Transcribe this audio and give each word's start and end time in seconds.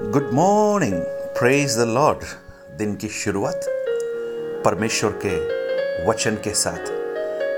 Good 0.00 0.30
morning 0.32 0.94
praise 1.38 1.76
the 1.78 1.80
lord 1.80 2.18
दिन 2.78 2.94
की 2.96 3.08
शुरुआत 3.08 3.60
परमेश्वर 4.64 5.10
के 5.26 5.34
वचन 6.06 6.34
के 6.34 6.50
साथ। 6.50 6.90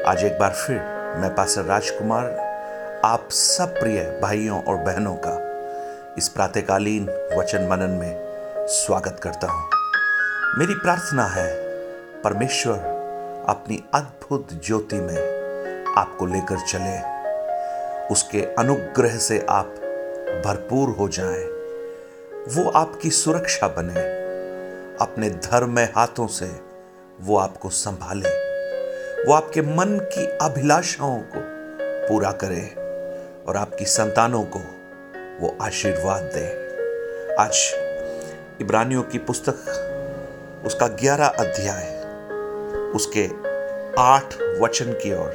आज 0.07 0.25
एक 0.25 0.39
बार 0.39 0.51
फिर 0.51 0.77
मैं 1.21 1.35
पासर 1.35 1.63
राजकुमार, 1.63 2.25
आप 3.05 3.29
सब 3.31 3.79
प्रिय 3.81 4.19
भाइयों 4.23 4.63
और 4.63 4.77
बहनों 4.77 5.15
का 5.27 5.37
इस 6.19 6.29
प्रातकालीन 6.29 7.09
वचन 7.39 7.69
मनन 7.71 7.91
में 7.91 8.17
स्वागत 8.69 9.21
करता 9.23 9.47
हूँ। 9.47 9.71
मेरी 10.59 10.75
प्रार्थना 10.75 11.27
है, 11.27 11.57
परमेश्वर 12.23 12.79
अपनी 13.49 13.85
अद्भुत 13.95 14.49
ज्योति 14.67 14.97
में 14.97 15.19
आपको 15.99 16.27
लेकर 16.27 16.67
चले। 16.67 17.01
उसके 18.15 18.43
अनुग्रह 18.55 19.19
से 19.19 19.47
आप 19.49 19.75
भरपूर 20.47 20.89
हो 20.89 21.09
जाएँ। 21.09 21.54
वो 22.49 22.71
आपकी 22.71 23.11
सुरक्षा 23.11 23.69
बने। 23.69 24.01
अपने 25.05 25.31
धर्म 25.31 25.71
में 25.71 25.93
हाथों 25.97 26.27
से 26.27 26.51
वो 27.21 27.37
आपको 27.37 27.71
संभाले। 27.71 28.29
वो 29.25 29.35
आपके 29.35 29.63
मन 29.63 30.09
की 30.13 30.27
अभिलाषाओं 30.27 31.21
को 31.21 31.41
पूरा 32.09 32.33
करे 32.33 32.75
और 33.49 33.57
आपकी 33.57 33.85
संतानों 33.85 34.45
को 34.45 34.59
वो 35.41 35.57
आशीर्वाद 35.63 36.23
दे। 36.23 36.47
आज 37.35 37.71
इब्रानियों 38.61 39.03
की 39.03 39.19
पुस्तक, 39.19 39.55
उसका 40.67 40.87
ग्यारह 40.87 41.27
अध्याय, 41.27 42.05
उसके 42.95 43.31
आठ 43.99 44.35
वचन 44.61 44.93
की 44.93 45.15
ओर 45.15 45.35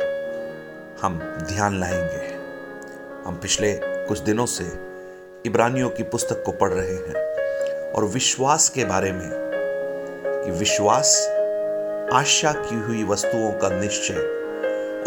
हम 1.02 1.20
ध्यान 1.48 1.80
लाएँगे। 1.80 2.34
हम 3.26 3.40
पिछले 3.42 3.80
कुछ 3.84 4.20
दिनों 4.20 4.46
से 4.46 4.89
इब्रानियों 5.46 5.90
की 5.90 6.04
पुस्तक 6.04 6.44
को 6.46 6.52
पढ़ 6.52 6.70
रहे 6.70 6.94
हैं 6.94 7.92
और 7.92 8.06
विश्वास 8.06 8.70
के 8.70 8.86
बारे 8.86 9.12
में 9.12 9.30
कि 10.46 10.52
विश्वास 10.52 11.28
आशा 12.14 12.52
की 12.52 12.76
हुई 12.76 13.04
वस्तुओं 13.04 13.52
का 13.52 13.70
निश्चय 13.70 14.14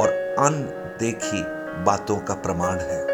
और 0.00 0.08
अनदेखी 0.38 1.42
बातों 1.84 2.16
का 2.16 2.34
प्रमाण 2.34 2.78
है। 2.78 3.04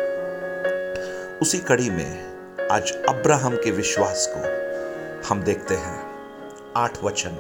उसी 1.39 1.59
कड़ी 1.59 1.91
में 1.91 2.25
आज 2.71 2.93
अब्राहम 3.09 3.57
के 3.57 3.71
विश्वास 3.71 4.33
को 4.37 4.41
हम 5.29 5.43
देखते 5.43 5.75
हैं। 5.75 6.05
आठ 6.77 7.05
वचन, 7.05 7.31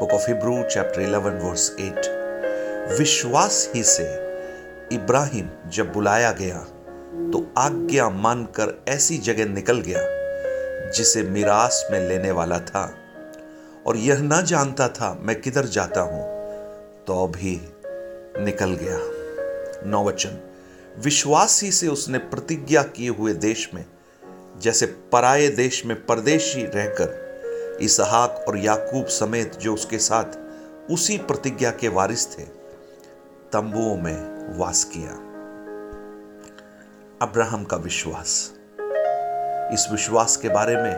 book 0.00 0.10
of 0.10 0.26
Hebrew, 0.28 0.62
chapter 0.62 1.00
eleven, 1.00 1.38
verse 1.38 1.76
eight. 1.80 2.06
विश्वास 2.98 3.70
ही 3.74 3.82
से 3.82 4.12
इब्राहिम 4.92 5.50
जब 5.66 5.92
बुलाया 5.92 6.32
गया 6.32 6.66
तो 7.32 7.46
आज्ञा 7.58 8.08
मानकर 8.10 8.84
ऐसी 8.88 9.18
जगह 9.18 9.46
निकल 9.46 9.80
गया, 9.80 10.00
जिसे 10.90 11.22
मिरास 11.22 11.86
में 11.90 12.00
लेने 12.08 12.30
वाला 12.30 12.58
था। 12.58 12.84
और 13.86 13.96
यह 13.96 14.18
ना 14.18 14.40
जानता 14.40 14.88
था 14.88 15.12
मैं 15.22 15.40
किधर 15.40 15.66
जाता 15.66 16.00
हूँ 16.00 16.22
तो 17.04 17.26
भी 17.26 17.60
निकल 18.44 18.74
गया। 18.74 18.98
नौवचन 19.90 20.38
विश्वास 20.98 21.62
ही 21.62 21.70
से 21.72 21.88
उसने 21.88 22.18
प्रतिज्ञा 22.18 22.82
किए 22.82 23.08
हुए 23.08 23.32
देश 23.34 23.68
में, 23.74 23.84
जैसे 24.60 24.86
पराये 25.12 25.48
देश 25.48 25.84
में 25.86 25.96
परदेशी 26.06 26.62
रहकर, 26.64 27.78
इसहाक 27.82 28.44
और 28.48 28.58
याकूब 28.58 29.06
समेत 29.06 29.56
जो 29.56 29.74
उसके 29.74 29.98
साथ 29.98 30.90
उसी 30.90 31.18
प्रतिज्ञा 31.18 31.70
के 31.70 31.88
वारिस 31.88 32.26
थे, 32.28 32.42
तंबुओं 33.52 33.96
में 33.96 34.58
वास 34.58 34.84
किया। 34.84 35.27
अब्राहम 37.22 37.64
का 37.64 37.76
विश्वास। 37.76 38.54
इस 39.72 39.88
विश्वास 39.92 40.36
के 40.36 40.48
बारे 40.48 40.76
में 40.76 40.92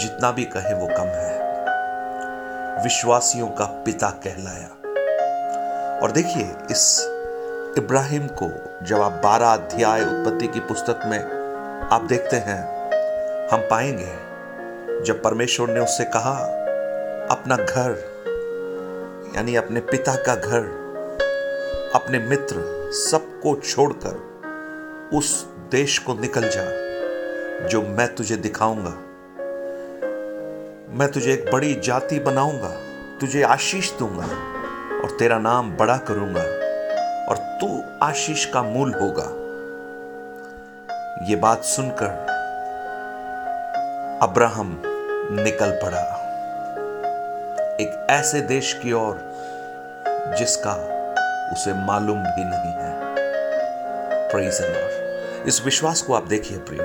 जितना 0.00 0.30
भी 0.30 0.44
कहे 0.44 0.74
वो 0.74 0.86
कम 0.86 1.04
है। 1.04 1.38
विश्वासियों 2.82 3.46
का 3.46 3.64
पिता 3.64 4.10
कहलाया। 4.10 4.68
और 6.02 6.10
देखिए, 6.10 6.52
इस 6.70 7.00
इब्राहिम 7.78 8.26
को 8.42 8.50
जब 8.86 9.02
आप 9.02 9.12
बारह 9.12 9.46
अध्याय 9.46 10.00
उत्पत्ति 10.00 10.46
की 10.46 10.60
पुस्तक 10.60 11.00
में 11.06 11.20
आप 11.92 12.02
देखते 12.02 12.36
हैं, 12.36 12.90
हम 13.48 13.60
पाएँगे, 13.60 14.16
जब 15.04 15.22
परमेश्वर 15.22 15.70
ने 15.70 15.80
उससे 15.80 16.04
कहा, 16.04 16.36
अपना 17.30 17.56
घर, 17.56 17.90
यानी 19.36 19.56
अपने 19.56 19.80
पिता 19.80 20.14
का 20.14 20.34
घर, 20.34 20.62
अपने 21.94 22.18
मित्र 22.18 22.54
सबको 22.92 23.60
छोड़कर 23.60 24.29
उस 25.14 25.46
देश 25.70 25.98
को 25.98 26.14
निकल 26.14 26.48
जा, 26.48 26.64
जो 27.68 27.82
मैं 27.82 28.06
तुझे 28.14 28.36
दिखाऊँगा। 28.36 28.90
मैं 30.98 31.08
तुझे 31.12 31.32
एक 31.32 31.50
बड़ी 31.52 31.74
जाति 31.74 32.18
बनाऊँगा, 32.18 32.68
तुझे 33.20 33.42
आशीष 33.42 33.92
दूँगा 33.98 34.26
और 35.02 35.16
तेरा 35.18 35.38
नाम 35.38 35.72
बड़ा 35.76 35.96
करूँगा 35.96 36.42
और 37.26 37.36
तू 37.60 37.82
आशीष 38.02 38.44
का 38.44 38.62
मूल 38.62 38.94
होगा। 38.94 39.26
ये 41.26 41.36
बात 41.36 41.64
सुनकर 41.64 42.06
अब्राहम 44.22 44.82
निकल 45.32 45.78
पड़ा। 45.82 46.02
एक 47.80 48.06
ऐसे 48.10 48.40
देश 48.40 48.72
की 48.82 48.92
ओर 48.92 49.20
जिसका 50.38 50.74
उसे 51.52 51.74
मालूम 51.74 52.18
भी 52.18 52.44
नहीं 52.44 52.72
है। 52.72 52.90
प्रेज 54.28 54.60
लॉर्ड 54.60 54.99
इस 55.46 55.60
विश्वास 55.64 56.00
को 56.02 56.14
आप 56.14 56.26
देखिए 56.26 56.58
प्रियो। 56.58 56.84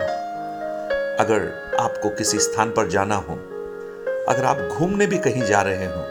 अगर 1.20 1.48
आपको 1.80 2.10
किसी 2.10 2.38
स्थान 2.40 2.70
पर 2.72 2.88
जाना 2.90 3.16
हो, 3.16 3.34
अगर 4.30 4.46
आप 4.46 4.58
घूमने 4.70 5.08
भी 5.08 5.18
कहीं 5.18 5.42
जा 5.44 5.62
रहे 5.62 5.86
हो 5.86 6.02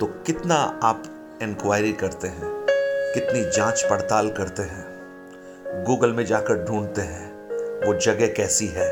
तो 0.00 0.06
कितना 0.26 0.54
आप 0.82 1.02
इंक्वायरी 1.42 1.92
करते 1.92 2.28
हैं, 2.28 2.50
कितनी 3.14 3.42
जाँच 3.50 3.82
पड़ताल 3.90 4.28
करते 4.30 4.62
हैं 4.62 5.84
गूगल 5.84 6.12
में 6.12 6.24
जाकर 6.26 6.64
ढूंढते 6.64 7.02
हैं, 7.02 7.30
वो 7.86 7.94
जगह 7.94 8.26
कैसी 8.26 8.66
है, 8.66 8.88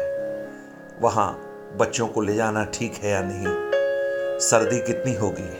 वहाँ 1.00 1.28
बच्चों 1.76 2.08
को 2.08 2.20
ले 2.20 2.34
जाना 2.34 2.64
ठीक 2.74 2.94
है 2.94 3.10
या 3.10 3.20
नहीं, 3.24 4.38
सर्दी 4.40 4.80
कितनी 4.80 5.14
होगी, 5.14 5.50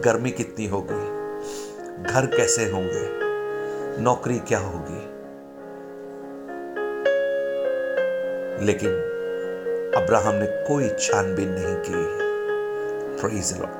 गर्मी 0.00 0.30
कितनी 0.30 0.66
होगी, 0.66 2.04
घर 2.04 2.26
कैसे 2.26 2.70
होंगे, 2.70 3.08
नौकरी 4.02 4.38
क्या 4.38 4.58
होगी 4.58 5.13
लेकिन 8.60 8.90
अब्राहम 9.96 10.34
ने 10.34 10.46
कोई 10.46 10.88
छानबीन 10.88 11.48
नहीं 11.48 11.76
की 11.76 12.24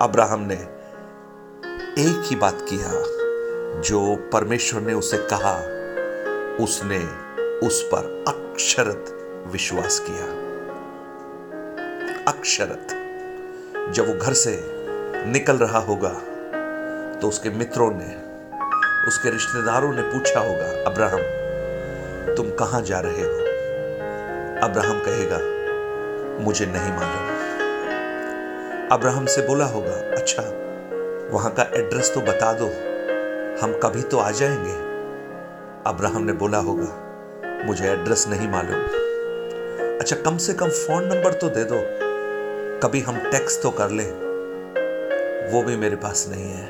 अब्राहम 0.01 0.41
ने 0.41 0.55
एक 2.03 2.25
ही 2.27 2.37
बात 2.37 2.59
किया 2.61 2.91
जो 3.81 4.31
परमेश्वर 4.33 4.81
ने 4.81 4.95
उसे 4.95 5.19
कहा। 5.19 5.57
उसने 6.65 6.99
उस 7.67 7.83
पर 7.83 8.25
अक्षरत 8.29 9.05
विश्वास 9.47 10.07
किया। 10.11 10.27
अक्षरत। 12.33 12.89
जब 13.93 14.09
वो 14.09 14.15
घर 14.15 14.33
से 14.33 14.63
निकल 15.27 15.57
रहा 15.57 15.79
होगा 15.79 16.21
तो 17.21 17.29
उसके 17.29 17.51
मित्रों 17.51 17.91
ने, 17.91 18.17
उसके 19.09 19.31
रिश्तेदारों 19.31 19.93
ने 19.93 20.03
पूछा 20.03 20.41
होगा, 20.41 20.91
अब्राहम, 20.91 21.21
तुम 22.35 22.51
कहाँ 22.51 22.83
जा 22.83 23.01
रहे 23.01 23.23
हो? 23.23 23.44
अब्राहम 24.65 24.99
कहेगा, 24.99 25.39
मुझे 26.45 26.67
नहीं 26.67 26.93
मालूम। 26.93 27.25
अब्राहम 28.93 29.27
से 29.27 29.43
बोला 29.47 29.65
होगा 29.65 29.97
अच्छा 30.13 30.43
वहाँ 31.33 31.51
का 31.53 31.63
एड्रेस 31.75 32.11
तो 32.15 32.21
बता 32.21 32.53
दो, 32.53 32.67
हम 33.63 33.73
कभी 33.83 34.03
तो 34.03 34.19
आ 34.19 34.31
जाएँगे। 34.31 34.77
अब्राहम 35.87 36.23
ने 36.23 36.33
बोला 36.33 36.59
होगा, 36.59 36.89
मुझे 37.67 37.85
एड्रेस 37.89 38.25
नहीं 38.29 38.49
मालूम। 38.49 38.81
अच्छा 39.99 40.17
कम 40.17 40.37
से 40.37 40.55
कम 40.55 40.69
फ़ोन 40.69 41.05
नंबर 41.05 41.33
तो 41.33 41.49
दे 41.49 41.65
दो, 41.65 41.81
कभी 42.81 43.01
हम 43.01 43.19
टेक्स्ट 43.31 43.63
तो 43.63 43.71
कर 43.71 43.91
ले। 43.91 44.07
वो 45.51 45.63
भी 45.63 45.77
मेरे 45.77 45.97
पास 45.97 46.27
नहीं 46.31 46.51
है। 46.53 46.67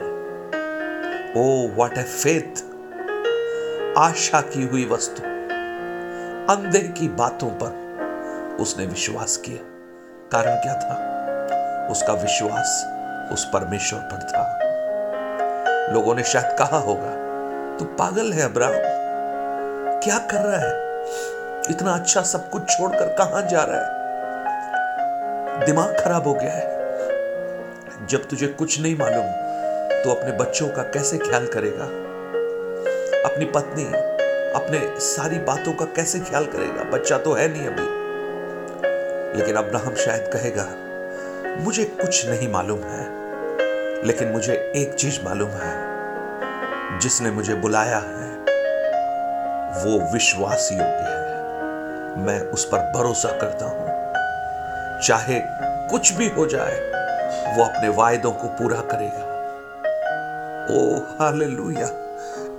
ओ 1.37 1.47
व्हाट 1.77 1.99
ए 1.99 2.03
फेथ 2.03 2.53
आशा 3.99 4.41
की 4.41 4.67
हुई 4.67 4.85
वस्तु, 4.85 5.23
अंधे 6.53 6.81
की 6.99 7.09
बातों 7.09 7.51
पर। 7.63 7.84
उसने 8.61 8.87
विश्वास 8.87 9.37
किया। 9.37 9.59
कारण 10.33 10.55
क्या 10.55 10.75
था? 10.75 10.95
उसका 11.91 12.13
विश्वास 12.13 12.87
उस 13.33 13.45
परमेश्वर 13.45 14.01
पर 14.01 14.19
था। 14.19 14.59
लोगों 15.93 16.15
ने 16.15 16.23
शायद 16.23 16.59
कहा 16.59 16.79
होगा, 16.79 17.11
तू 17.77 17.85
पागल 17.85 18.33
है, 18.33 18.43
अब्राहम। 18.43 18.73
क्या 20.01 20.19
कर 20.19 20.37
रहा 20.37 20.61
है? 20.61 20.85
इतना 21.71 21.95
अच्छा 21.95 22.23
सब 22.23 22.51
कुछ 22.51 22.63
छोड़कर 22.71 23.07
कहा 23.07 23.41
जा 23.41 23.65
रहा 23.65 23.81
है? 23.81 24.05
दिमाग 25.67 25.97
खराब 26.05 26.27
हो 26.27 26.35
गया 26.35 26.53
है। 26.53 26.75
जब 28.07 28.29
तुझे 28.29 28.47
कुछ 28.47 28.81
नहीं 28.81 28.99
मालूम 28.99 29.27
तो 30.05 30.15
अपने 30.15 30.33
बच्चों 30.33 30.69
का 30.69 30.83
कैसे 30.83 31.19
ख्याल 31.19 31.47
करेगा? 31.47 31.85
अपनी 33.29 33.45
पत्नी, 33.45 33.85
अपने 34.53 35.01
सारी 35.01 35.39
बातों 35.39 35.73
का 35.73 35.85
कैसे 35.85 36.19
ख्याल 36.19 36.47
करेगा? 36.47 36.91
बच्चा 36.91 37.19
तो 37.19 37.33
है 37.33 37.49
नहीं 37.49 37.67
अभी। 37.67 38.04
लेकिन 39.35 39.57
अब्राहम 39.57 39.95
शायद 39.95 40.31
कहेगा, 40.37 40.67
मुझे 41.65 41.85
कुछ 41.85 42.27
नहीं 42.27 42.49
मालूम 42.49 42.81
है, 42.81 43.07
लेकिन 44.07 44.29
मुझे 44.29 44.73
एक 44.77 44.95
चीज़ 44.95 45.21
मालूम 45.25 45.51
है। 45.51 45.95
जिसने 46.99 47.31
मुझे 47.31 47.55
बुलाया 47.55 47.99
है, 47.99 48.39
वो 49.85 50.13
विश्वास 50.13 50.69
योग्य 50.73 50.85
है। 50.85 51.25
मैं 52.19 52.41
उस 52.41 52.65
पर 52.65 52.93
भरोसा 52.93 53.29
करता 53.29 53.65
हूँ। 53.67 53.95
चाहे 55.03 55.41
कुछ 55.91 56.13
भी 56.13 56.29
हो 56.29 56.47
जाए, 56.47 56.81
वो 57.57 57.65
अपने 57.65 57.89
वायदों 57.89 58.33
को 58.33 58.49
पूरा 58.49 58.81
करेगा। 58.81 59.35
ओ, 60.75 60.97
हालेलुया! 60.97 61.87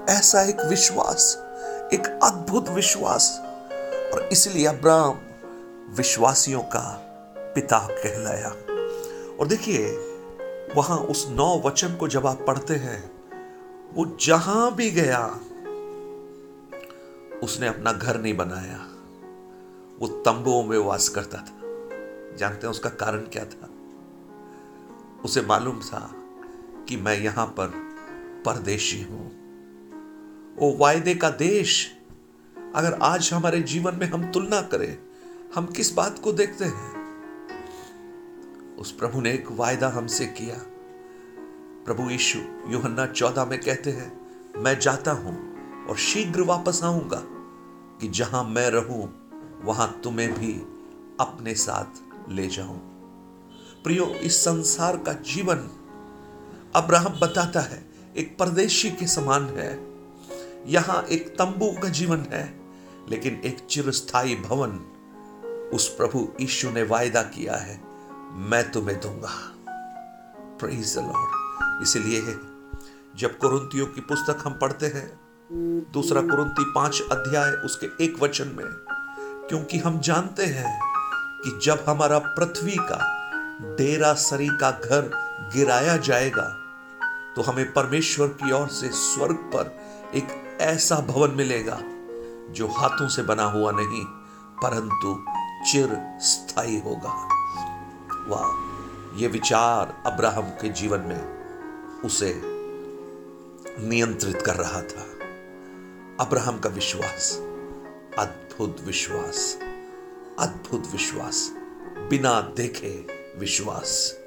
ऐसा 0.09 0.41
एक 0.41 0.61
विश्वास, 0.61 1.43
एक 1.93 2.19
अद्भुत 2.23 2.69
विश्वास। 2.69 3.41
और 4.13 4.29
इसलिए 4.31 4.67
अब्राहम 4.67 5.21
विश्वासियों 5.89 6.61
का 6.61 6.97
पिता 7.37 7.87
कहलाया। 7.91 8.49
और 9.39 9.47
देखिए, 9.47 9.91
वहाँ 10.75 10.97
उस 10.97 11.27
नौ 11.29 11.61
वचन 11.65 11.95
को 11.95 12.07
जब 12.07 12.27
आप 12.27 12.45
पढ़ते 12.47 12.73
हैं, 12.73 13.11
वो 13.93 14.17
जहाँ 14.21 14.75
भी 14.75 14.91
गया, 14.91 15.27
उसने 17.43 17.67
अपना 17.67 17.93
घर 17.93 18.21
नहीं 18.21 18.37
बनाया। 18.37 18.77
वो 19.99 20.07
तंबुओं 20.07 20.63
में 20.63 20.77
वास 20.77 21.09
करता 21.09 21.37
था। 21.37 21.61
जानते 22.37 22.67
हैं 22.67 22.71
उसका 22.71 22.89
कारण 22.89 23.19
क्या 23.19 23.45
था? 23.45 23.69
उसे 25.25 25.41
मालूम 25.41 25.79
था 25.79 26.11
कि 26.89 26.97
मैं 26.97 27.19
यहाँ 27.19 27.45
पर 27.45 27.67
परदेशी 28.45 29.01
हूँ। 29.01 29.31
वो 30.55 30.77
वायदे 30.77 31.15
का 31.15 31.29
देश, 31.29 31.97
अगर 32.75 32.93
आज 32.93 33.33
हमारे 33.33 33.61
जीवन 33.61 33.95
में 33.95 34.07
हम 34.07 34.31
तुलना 34.31 34.61
करें 34.61 34.97
हम 35.53 35.65
किस 35.65 35.93
बात 35.93 36.19
को 36.19 36.31
देखते 36.31 36.65
हैं? 36.65 36.95
उस 38.75 38.91
प्रभु 38.91 39.21
ने 39.21 39.33
एक 39.33 39.51
वायदा 39.51 39.89
हमसे 39.89 40.25
किया। 40.25 40.55
प्रभु 41.85 42.09
यीशु, 42.09 42.39
योहन्ना 42.67 43.05
चौदह 43.05 43.45
में 43.45 43.59
कहते 43.59 43.91
हैं, 43.91 44.29
मैं 44.57 44.79
जाता 44.79 45.11
हूँ 45.11 45.35
और 45.85 45.97
शीघ्र 45.97 46.41
वापस 46.41 46.81
आऊँगा 46.83 47.23
कि 48.01 48.07
जहाँ 48.07 48.43
मैं 48.43 48.69
रहूँ, 48.69 49.29
वहाँ 49.63 50.01
तुम्हें 50.03 50.33
भी 50.33 50.53
अपने 51.19 51.55
साथ 51.55 52.03
ले 52.31 52.47
जाऊँ। 52.47 52.79
प्रियो, 53.83 54.05
इस 54.05 54.45
संसार 54.45 54.97
का 54.97 55.13
जीवन 55.13 55.69
अब्राहम 56.75 57.19
बताता 57.19 57.59
है, 57.59 57.85
एक 58.17 58.37
परदेशी 58.37 58.91
के 58.91 59.07
समान 59.07 59.45
है। 59.45 59.87
यहाँ 60.65 61.03
एक 61.03 61.29
तंबू 61.29 61.71
का 61.83 61.89
जीवन 61.89 62.19
है, 62.19 62.59
लेकिन 63.09 63.41
एक 63.45 63.59
चिरस्थाई 63.59 64.35
भवन 64.35 64.91
उस 65.75 65.87
प्रभु 65.89 66.27
ईशु 66.41 66.69
ने 66.69 66.83
वायदा 66.83 67.21
किया 67.29 67.55
है, 67.57 67.79
मैं 68.49 68.63
तुम्हें 68.71 68.99
दूँगा। 69.01 69.33
इसलिए 71.83 72.21
जब 73.17 73.37
कुरुंतियों 73.37 73.85
की 73.85 74.01
पुस्तक 74.01 74.43
हम 74.45 74.53
पढ़ते 74.53 74.85
हैं, 74.85 75.07
दूसरा 75.93 76.21
कुरुंती 76.21 76.63
पाँच 76.75 77.01
अध्याय 77.11 77.51
उसके 77.65 77.87
एक 78.03 78.21
वचन 78.21 78.47
में, 78.47 78.65
क्योंकि 79.49 79.77
हम 79.77 79.99
जानते 79.99 80.45
हैं 80.45 80.79
कि 81.43 81.59
जब 81.63 81.83
हमारा 81.87 82.19
पृथ्वी 82.19 82.75
का 82.81 82.99
डेरा 83.77 84.13
सरी 84.21 84.47
का 84.61 84.71
घर 84.71 85.09
गिराया 85.53 85.97
जाएगा 85.99 86.47
तो 87.35 87.41
हमें 87.41 87.71
परमेश्वर 87.73 88.27
की 88.39 88.51
ओर 88.51 88.67
से 88.69 88.89
स्वर्ग 88.93 89.35
पर 89.55 89.75
एक 90.15 90.57
ऐसा 90.61 90.99
भवन 91.07 91.31
मिलेगा, 91.31 91.79
जो 92.51 92.67
हाथों 92.69 93.07
से 93.07 93.21
बना 93.23 93.43
हुआ 93.51 93.71
नहीं, 93.71 94.03
परंतु 94.57 95.13
चिर 95.71 96.17
स्थायी 96.19 96.79
होगा। 96.79 97.27
वाह, 98.27 98.49
ये 99.21 99.27
विचार 99.27 100.03
अब्राहम 100.05 100.43
के 100.43 100.69
जीवन 100.69 100.99
में 100.99 101.21
उसे 102.05 102.41
नियंत्रित 103.87 104.41
कर 104.41 104.55
रहा 104.55 104.81
था। 104.81 105.09
अब्राहम 106.25 106.59
का 106.59 106.69
विश्वास, 106.69 107.37
अद्भुत 108.19 108.77
विश्वास 108.83 109.59
अद्भुत 110.39 110.87
विश्वास, 110.91 111.51
बिना 112.09 112.41
देखे 112.41 113.07
विश्वास, 113.37 114.19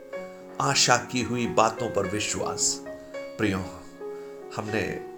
आशा 0.60 0.96
की 0.96 1.22
हुई 1.22 1.46
बातों 1.46 1.90
पर 1.90 2.06
विश्वास। 2.06 2.82
प्रियो, 3.16 3.58
हमने 4.56 5.12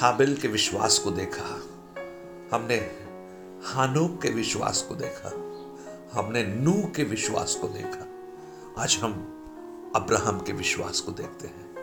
हाबिल 0.00 0.36
के 0.36 0.48
विश्वास 0.48 0.98
को 0.98 1.10
देखा। 1.10 1.62
हमने 2.56 2.97
हानोक 3.64 4.22
के 4.22 4.28
विश्वास 4.28 4.82
को 4.82 4.94
देखा, 4.94 5.28
हमने 6.12 6.42
नू 6.44 6.72
के 6.96 7.04
विश्वास 7.04 7.54
को 7.54 7.68
देखा। 7.68 8.06
आज 8.82 8.98
हम 9.02 9.12
अब्राहम 9.96 10.40
के 10.40 10.52
विश्वास 10.52 11.00
को 11.00 11.12
देखते 11.12 11.46
हैं। 11.46 11.74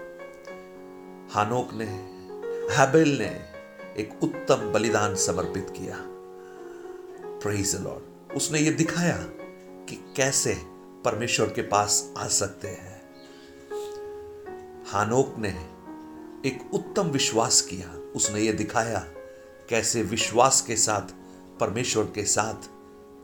हानोक 1.31 1.69
ने, 1.73 1.85
हैबेल 2.75 3.17
ने 3.17 3.27
एक 3.97 4.23
उत्तम 4.23 4.55
बलिदान 4.55 5.15
समर्पित 5.15 5.67
किया। 5.69 5.97
प्रेज 7.39 7.75
लॉर्ड 7.75 8.33
उसने 8.35 8.59
ये 8.59 8.71
दिखाया 8.71 9.17
कि 9.89 10.13
कैसे 10.15 10.57
परमेश्वर 11.05 11.47
के 11.47 11.61
पास 11.61 12.13
आ 12.17 12.27
सकते 12.27 12.67
हैं। 12.67 13.01
हानोक 14.87 15.35
ने 15.37 15.69
एक 16.49 16.69
उत्तम 16.73 17.03
विश्वास 17.03 17.61
किया। 17.61 18.11
उसने 18.15 18.41
ये 18.41 18.53
दिखाया 18.53 18.99
कैसे 19.69 20.03
विश्वास 20.03 20.61
के 20.61 20.75
साथ 20.75 21.24
परमेश्वर 21.59 22.03
के 22.03 22.25
साथ 22.25 22.69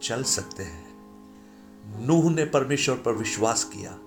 चल 0.03 0.23
सकते 0.23 0.63
हैं। 0.63 0.91
नूह 2.07 2.31
ने 2.31 2.45
परमेश्वर 2.45 2.95
पर 2.95 3.13
विश्वास 3.13 3.63
किया। 3.63 3.97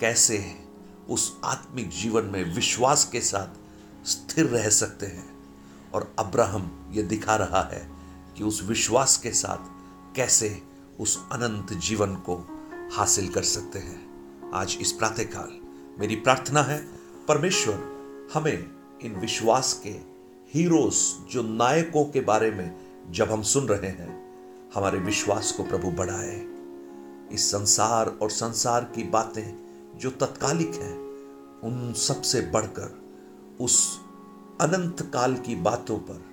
कैसे 0.00 0.64
उस 1.10 1.40
आत्मिक 1.44 1.88
जीवन 1.88 2.24
में 2.24 2.54
विश्वास 2.54 3.04
के 3.04 3.20
साथ 3.20 3.48
स्थिर 4.06 4.44
रह 4.44 4.68
सकते 4.68 5.06
हैं? 5.06 5.36
और 5.94 6.14
अब्राहम 6.18 6.90
ये 6.92 7.02
दिखा 7.02 7.36
रहा 7.36 7.62
है 7.62 7.92
कि 8.36 8.44
उस 8.44 8.62
विश्वास 8.62 9.16
के 9.16 9.30
साथ 9.30 9.58
कैसे 10.16 10.62
उस 11.00 11.28
अनंत 11.32 11.72
जीवन 11.72 12.14
को 12.14 12.36
हासिल 12.92 13.28
कर 13.28 13.42
सकते 13.42 13.78
हैं। 13.78 14.12
आज 14.54 14.78
इस 14.80 14.92
प्रातःकाल 14.92 15.60
मेरी 16.00 16.16
प्रार्थना 16.16 16.62
है, 16.62 16.88
परमेश्वर 17.28 17.74
हमें 18.34 18.70
इन 19.02 19.14
विश्वास 19.14 19.80
के 19.86 20.12
हीरोज 20.54 20.94
जो 21.30 21.42
नायकों 21.42 22.04
के 22.04 22.20
बारे 22.20 22.50
में 22.50 22.91
जब 23.10 23.30
हम 23.30 23.42
सुन 23.42 23.66
रहे 23.66 23.90
हैं, 23.90 24.22
हमारे 24.74 24.98
विश्वास 24.98 25.52
को 25.52 25.62
प्रभु 25.62 25.90
बढ़ाए। 25.90 26.46
इस 27.32 27.50
संसार 27.50 28.06
और 28.22 28.30
संसार 28.30 28.84
की 28.84 29.02
बातें 29.02 29.62
जो 29.98 30.10
तत्कालिक 30.10 30.74
हैं, 30.74 30.98
उन 31.60 31.92
सबसे 31.92 32.40
बढ़कर 32.40 33.02
उस 33.60 34.00
अनंत 34.60 35.10
काल 35.14 35.34
की 35.34 35.54
बातों 35.54 35.98
पर 35.98 36.24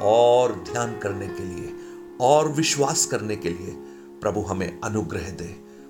और 0.00 0.54
ध्यान 0.54 0.98
करने 0.98 1.28
के 1.28 1.44
लिए, 1.44 1.76
और 2.20 2.48
विश्वास 2.48 3.06
करने 3.06 3.36
के 3.36 3.48
लिए 3.48 3.74
प्रभु 4.20 4.40
हमें 4.40 4.80
अनुग्रह 4.80 5.30
दे। 5.30 5.48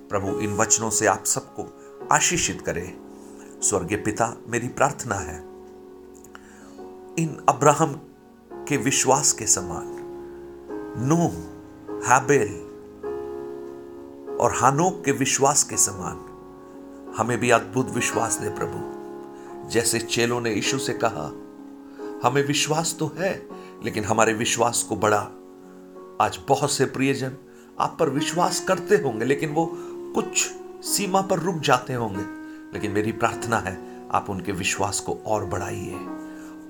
प्रभु, 0.09 0.39
इन 0.39 0.53
वचनों 0.53 0.89
से 0.89 1.05
आप 1.05 1.25
सबको 1.25 1.65
आशीषित 2.11 2.61
करे। 2.61 2.97
स्वर्गीय 3.61 3.97
पिता, 3.97 4.37
मेरी 4.47 4.67
प्रार्थना 4.67 5.15
है, 5.15 5.39
इन 7.19 7.45
अब्राहम 7.49 7.93
के 8.53 8.77
विश्वास 8.77 9.33
के 9.33 9.47
समान 9.47 10.02
नूह, 10.97 11.31
हैबेल 12.07 12.53
और 14.37 14.53
हानोक 14.55 15.05
के 15.05 15.11
विश्वास 15.11 15.63
के 15.63 15.77
समान, 15.77 16.15
हमें 17.17 17.37
भी 17.37 17.49
अद्भुत 17.49 17.89
विश्वास 17.89 18.37
दे 18.37 18.49
प्रभु। 18.49 19.69
जैसे 19.69 19.99
चेलों 19.99 20.41
ने 20.41 20.53
यीशु 20.53 20.79
से 20.79 20.93
कहा, 20.93 21.25
हमें 22.23 22.47
विश्वास 22.47 22.95
तो 22.99 23.11
है, 23.17 23.49
लेकिन 23.83 24.03
हमारे 24.03 24.33
विश्वास 24.33 24.83
को 24.83 24.95
बढ़ा 24.95 25.29
आज 26.21 26.39
बहुत 26.47 26.71
से 26.71 26.85
प्रियजन 26.85 27.31
आप 27.79 27.97
पर 27.99 28.09
विश्वास 28.09 28.59
करते 28.59 28.95
होंगे, 28.95 29.25
लेकिन 29.25 29.49
वो 29.49 29.71
कुछ 30.15 30.51
सीमा 30.85 31.21
पर 31.21 31.39
रुक 31.39 31.55
जाते 31.55 31.93
होंगे। 31.93 32.23
लेकिन 32.73 32.91
मेरी 32.91 33.11
प्रार्थना 33.11 33.57
है, 33.57 34.07
आप 34.11 34.29
उनके 34.29 34.51
विश्वास 34.51 34.99
को 34.99 35.17
और 35.25 35.45
बढ़ाइए 35.45 35.95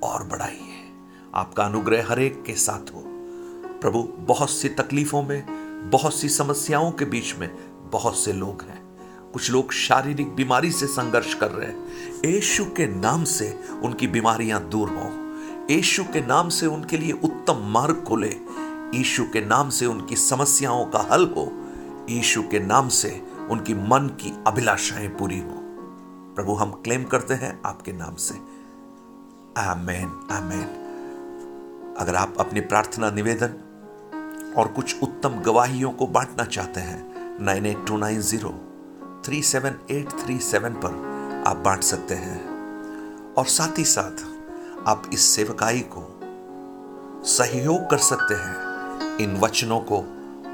और 0.04 0.24
बढ़ाइए। 0.24 0.92
आपका 1.36 1.66
अनुग्रह 1.66 2.08
हर 2.10 2.20
एक 2.20 2.44
के 2.44 2.54
साथ 2.54 2.96
हो। 2.96 3.13
प्रभु, 3.84 4.10
बहुत 4.20 4.50
सी 4.50 4.70
तकलीफों 4.70 5.24
में, 5.24 5.44
बहुत 5.90 6.16
सी 6.16 6.30
समस्याओं 6.30 6.92
के 6.92 7.06
बीच 7.06 7.36
में 7.36 7.50
बहुत 7.92 8.18
से 8.18 8.34
लोग 8.34 8.62
हैं। 8.62 8.84
कुछ 9.34 9.52
लोग 9.52 9.72
शारीरिक 9.72 10.36
बीमारी 10.36 10.72
से 10.72 10.88
संघर्ष 10.88 11.34
कर 11.34 11.52
रहे 11.52 11.68
हैं। 11.68 11.88
यीशु 12.26 12.66
के 12.66 12.88
नाम 12.88 13.24
से 13.24 13.60
उनकी 13.84 14.08
बीमारियाँ 14.08 14.70
दूर 14.70 14.90
हों। 14.90 15.36
यीशु 15.72 16.04
के 16.04 16.22
नाम 16.22 16.50
से 16.50 16.66
उनके 16.66 16.98
लिए 16.98 17.12
उत्तम 17.12 17.56
मार्ग 17.58 18.06
खोले। 18.08 18.40
यीशु 18.98 19.24
के 19.24 19.46
नाम 19.46 19.70
से 19.70 19.86
उनकी 19.86 20.16
समस्याओं 20.16 20.86
का 20.86 21.08
हल 21.12 21.26
हो। 21.26 21.52
यीशु 22.10 22.42
के 22.42 22.60
नाम 22.60 22.90
से 22.90 23.28
उनकी 23.50 23.74
मन 23.74 24.18
की 24.22 24.34
अभिलाषाएँ 24.48 25.08
पूरी 25.08 25.40
हो। 25.40 25.60
प्रभु, 26.36 26.54
हम 26.54 26.72
क्लेम 26.72 27.04
करते 27.04 27.34
हैं 27.34 27.62
आपके 27.66 27.92
नाम 27.92 28.16
से। 28.16 28.36
आमेन 29.62 30.28
आमेन 30.32 30.80
अगर 32.00 32.16
आप 32.16 32.34
अपनी 32.40 32.60
प्रार्थना, 32.60 33.12
निवेदन 33.12 33.70
और 34.58 34.68
कुछ 34.68 35.02
उत्तम 35.04 35.30
गवाहियों 35.30 35.92
को 35.92 36.08
बांटना 36.08 36.44
चाहते 36.46 36.80
हैं। 36.80 37.40
Nine 37.44 37.66
eight 37.66 37.86
two 37.88 37.98
nine 37.98 38.22
zero, 38.22 38.50
three 39.26 39.42
seven 39.42 39.80
eight 39.92 40.10
three 40.10 40.40
seven 40.40 40.74
पर 40.74 41.44
आप 41.48 41.58
बांट 41.58 41.84
सकते 41.84 42.16
हैं। 42.16 43.34
और 43.34 43.46
साथ 43.46 43.78
ही 43.78 43.84
साथ 43.84 44.26
आप 44.88 45.10
इस 45.14 45.22
सेवकाई 45.22 45.80
को 45.80 46.04
सहयोग 47.26 47.90
कर 47.90 47.98
सकते 47.98 48.34
हैं 48.34 49.18
इन 49.18 49.36
वचनों 49.38 49.80
को 49.80 50.04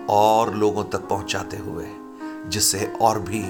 और 0.10 0.53
लोगों 0.56 0.84
तक 0.84 1.08
पहुंचाते 1.08 1.58
हुए, 1.58 1.88
जिससे 2.48 2.94
और 3.01 3.20
भी 3.20 3.44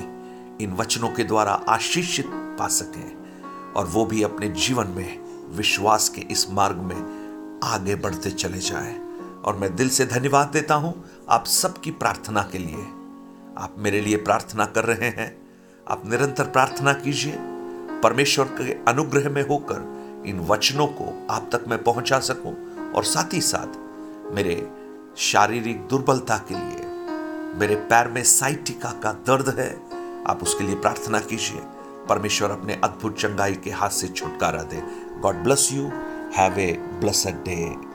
इन 0.63 0.73
वचनों 0.73 1.09
के 1.09 1.23
द्वारा 1.23 1.51
आशीषित 1.51 2.29
पा 2.59 2.67
सकें 2.67 3.73
और 3.73 3.85
वो 3.85 4.05
भी 4.05 4.23
अपने 4.23 4.49
जीवन 4.49 4.87
में 4.87 5.19
विश्वास 5.57 6.09
के 6.09 6.21
इस 6.21 6.49
मार्ग 6.51 6.77
में 6.77 7.59
आगे 7.63 7.95
बढ़ते 7.95 8.31
चले 8.31 8.59
जाएँ। 8.59 9.08
और 9.49 9.55
मैं 9.55 9.75
दिल 9.75 9.89
से 9.89 10.05
धन्यवाद 10.05 10.47
देता 10.47 10.75
हूँ 10.75 10.93
आप 11.29 11.45
सबकी 11.45 11.91
प्रार्थना 11.91 12.41
के 12.51 12.57
लिए। 12.57 12.83
आप 13.57 13.75
मेरे 13.77 14.01
लिए 14.01 14.17
प्रार्थना 14.17 14.65
कर 14.65 14.85
रहे 14.85 15.09
हैं। 15.09 15.41
आप 15.87 16.03
निरंतर 16.05 16.43
प्रार्थना 16.43 16.93
कीजिए। 16.93 17.37
परमेश्वर 18.03 18.45
के 18.45 18.73
अनुग्रह 18.91 19.29
में 19.29 19.41
होकर 19.47 20.23
इन 20.27 20.39
वचनों 20.39 20.87
को 20.87 21.27
आप 21.31 21.49
तक 21.51 21.65
मैं 21.67 21.83
पहुँचा 21.83 22.19
सकूँ 22.19 22.53
और 22.91 23.03
साथ 23.03 23.33
ही 23.33 23.41
साथ 23.41 24.33
मेरे 24.33 24.55
शारीरिक 25.17 25.81
दुर्बलता 25.87 26.37
के 26.37 26.55
लिए, 26.55 26.85
मेरे 27.59 27.75
पैर 27.75 28.07
में 28.07 28.23
साइटिका 28.23 28.91
का 29.03 29.13
दर्द 29.27 29.59
है, 29.59 29.71
आप 30.27 30.43
उसके 30.43 30.63
लिए 30.63 30.75
प्रार्थना 30.75 31.19
कीजिए। 31.19 31.61
परमेश्वर 32.09 32.51
अपने 32.51 32.79
अद्भुत 32.83 33.19
चंगाई 33.19 33.55
के 33.55 33.71
हाथ 33.71 33.89
से 33.89 34.07
छुटकारा 34.07 34.63
दे। 34.63 34.83
God 35.19 35.35
bless 35.35 35.69
you 35.73 35.91
have 36.37 36.59
a 36.59 36.71
blessed 37.01 37.43
day 37.45 37.88